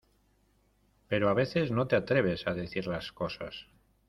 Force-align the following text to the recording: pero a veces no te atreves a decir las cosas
pero 1.07 1.29
a 1.29 1.35
veces 1.35 1.69
no 1.69 1.85
te 1.85 1.95
atreves 1.95 2.47
a 2.47 2.55
decir 2.55 2.87
las 2.87 3.11
cosas 3.11 3.67